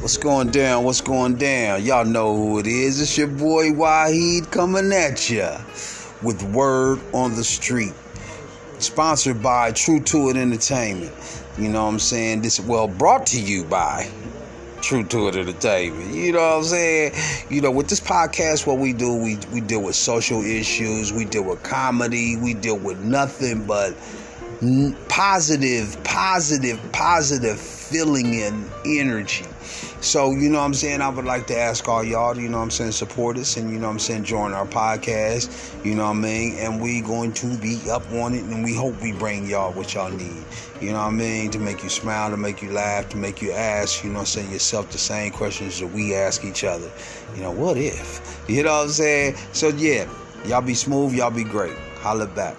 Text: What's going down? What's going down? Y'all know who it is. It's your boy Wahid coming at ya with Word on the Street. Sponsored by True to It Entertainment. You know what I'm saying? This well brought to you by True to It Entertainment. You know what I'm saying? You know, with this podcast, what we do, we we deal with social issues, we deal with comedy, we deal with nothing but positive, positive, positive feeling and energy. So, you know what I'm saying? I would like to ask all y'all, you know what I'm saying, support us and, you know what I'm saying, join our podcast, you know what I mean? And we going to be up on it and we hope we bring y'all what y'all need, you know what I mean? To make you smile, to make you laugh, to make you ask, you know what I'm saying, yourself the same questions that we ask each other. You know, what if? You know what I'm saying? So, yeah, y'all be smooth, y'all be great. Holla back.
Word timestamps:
What's 0.00 0.16
going 0.16 0.50
down? 0.50 0.84
What's 0.84 1.00
going 1.00 1.34
down? 1.34 1.82
Y'all 1.82 2.04
know 2.04 2.36
who 2.36 2.60
it 2.60 2.68
is. 2.68 3.00
It's 3.00 3.18
your 3.18 3.26
boy 3.26 3.70
Wahid 3.70 4.48
coming 4.52 4.92
at 4.92 5.28
ya 5.28 5.60
with 6.22 6.40
Word 6.54 7.00
on 7.12 7.34
the 7.34 7.42
Street. 7.42 7.92
Sponsored 8.78 9.42
by 9.42 9.72
True 9.72 9.98
to 9.98 10.28
It 10.28 10.36
Entertainment. 10.36 11.12
You 11.58 11.70
know 11.70 11.82
what 11.82 11.94
I'm 11.94 11.98
saying? 11.98 12.42
This 12.42 12.60
well 12.60 12.86
brought 12.86 13.26
to 13.26 13.40
you 13.40 13.64
by 13.64 14.08
True 14.82 15.02
to 15.02 15.26
It 15.26 15.36
Entertainment. 15.36 16.14
You 16.14 16.30
know 16.30 16.38
what 16.38 16.58
I'm 16.58 16.62
saying? 16.62 17.12
You 17.50 17.60
know, 17.60 17.72
with 17.72 17.88
this 17.88 18.00
podcast, 18.00 18.68
what 18.68 18.78
we 18.78 18.92
do, 18.92 19.12
we 19.12 19.36
we 19.52 19.60
deal 19.60 19.82
with 19.82 19.96
social 19.96 20.42
issues, 20.42 21.12
we 21.12 21.24
deal 21.24 21.42
with 21.42 21.64
comedy, 21.64 22.36
we 22.36 22.54
deal 22.54 22.78
with 22.78 23.00
nothing 23.00 23.66
but 23.66 23.96
positive, 25.08 26.02
positive, 26.18 26.80
positive 26.90 27.60
feeling 27.60 28.42
and 28.42 28.68
energy. 28.84 29.46
So, 30.00 30.32
you 30.32 30.50
know 30.50 30.58
what 30.58 30.64
I'm 30.64 30.74
saying? 30.74 31.00
I 31.00 31.08
would 31.10 31.24
like 31.24 31.46
to 31.46 31.56
ask 31.56 31.86
all 31.86 32.02
y'all, 32.02 32.36
you 32.36 32.48
know 32.48 32.56
what 32.56 32.64
I'm 32.64 32.70
saying, 32.72 32.90
support 32.90 33.38
us 33.38 33.56
and, 33.56 33.70
you 33.70 33.78
know 33.78 33.86
what 33.86 33.92
I'm 33.92 33.98
saying, 34.00 34.24
join 34.24 34.52
our 34.52 34.66
podcast, 34.66 35.48
you 35.84 35.94
know 35.94 36.06
what 36.06 36.16
I 36.16 36.20
mean? 36.20 36.56
And 36.58 36.82
we 36.82 37.02
going 37.02 37.32
to 37.34 37.56
be 37.58 37.78
up 37.88 38.04
on 38.10 38.34
it 38.34 38.42
and 38.42 38.64
we 38.64 38.74
hope 38.74 39.00
we 39.00 39.12
bring 39.12 39.46
y'all 39.46 39.72
what 39.72 39.94
y'all 39.94 40.10
need, 40.10 40.44
you 40.80 40.88
know 40.90 40.98
what 40.98 41.06
I 41.06 41.10
mean? 41.10 41.52
To 41.52 41.60
make 41.60 41.84
you 41.84 41.88
smile, 41.88 42.30
to 42.30 42.36
make 42.36 42.62
you 42.62 42.72
laugh, 42.72 43.08
to 43.10 43.16
make 43.16 43.40
you 43.40 43.52
ask, 43.52 44.02
you 44.02 44.10
know 44.10 44.14
what 44.14 44.20
I'm 44.22 44.26
saying, 44.26 44.50
yourself 44.50 44.90
the 44.90 44.98
same 44.98 45.30
questions 45.30 45.78
that 45.78 45.86
we 45.86 46.16
ask 46.16 46.44
each 46.44 46.64
other. 46.64 46.90
You 47.36 47.42
know, 47.42 47.52
what 47.52 47.76
if? 47.76 48.42
You 48.48 48.64
know 48.64 48.72
what 48.72 48.82
I'm 48.86 48.88
saying? 48.88 49.36
So, 49.52 49.68
yeah, 49.68 50.08
y'all 50.44 50.62
be 50.62 50.74
smooth, 50.74 51.14
y'all 51.14 51.30
be 51.30 51.44
great. 51.44 51.76
Holla 52.00 52.26
back. 52.26 52.56